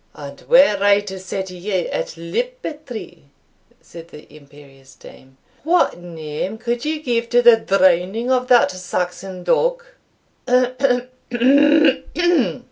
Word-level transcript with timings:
"And 0.15 0.41
were 0.49 0.77
I 0.81 1.01
to 1.01 1.19
set 1.19 1.51
you 1.51 1.71
at 1.89 2.17
liberty," 2.17 3.25
said 3.81 4.07
the 4.07 4.35
imperious 4.35 4.95
dame, 4.95 5.37
"what 5.63 5.99
name 5.99 6.57
could 6.57 6.83
you 6.83 6.99
give 7.03 7.29
to 7.29 7.43
the 7.43 7.57
drowning 7.57 8.31
of 8.31 8.47
that 8.47 8.71
Saxon 8.71 9.43
dog?" 9.43 9.83